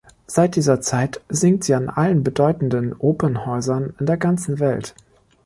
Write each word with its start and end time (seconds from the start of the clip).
Seit 0.25 0.55
dieser 0.55 0.81
Zeit 0.81 1.21
singt 1.29 1.63
sie 1.63 1.75
an 1.75 1.87
allen 1.87 2.23
bedeutenden 2.23 2.93
Opernhäusern 2.97 3.93
in 3.99 4.07
der 4.07 4.17
ganzen 4.17 4.57
Welt. 4.59 4.95